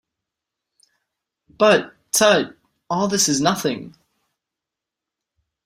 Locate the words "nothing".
3.39-3.95